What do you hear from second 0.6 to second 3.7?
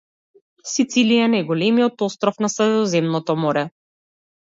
Сицилија е најголемиот остров на Средоземното Море.